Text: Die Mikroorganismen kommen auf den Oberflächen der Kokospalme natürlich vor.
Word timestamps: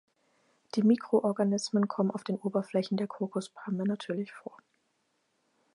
Die 0.73 0.81
Mikroorganismen 0.81 1.87
kommen 1.87 2.09
auf 2.09 2.23
den 2.23 2.37
Oberflächen 2.37 2.97
der 2.97 3.05
Kokospalme 3.05 3.83
natürlich 3.83 4.31
vor. 4.31 4.57